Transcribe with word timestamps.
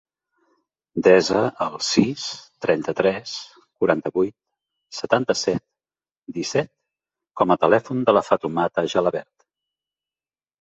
Desa 1.07 1.41
el 1.65 1.75
sis, 1.87 2.23
trenta-tres, 2.65 3.33
quaranta-vuit, 3.83 4.35
setanta-set, 5.01 5.63
disset 6.39 6.73
com 7.43 7.55
a 7.55 7.59
telèfon 7.67 8.01
de 8.09 8.17
la 8.21 8.25
Fatoumata 8.31 8.87
Gelabert. 8.97 9.33